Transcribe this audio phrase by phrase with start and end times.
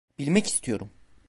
[0.19, 0.89] Bilmek istiyorum.